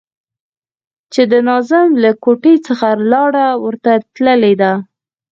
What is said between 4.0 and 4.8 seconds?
تللې ده.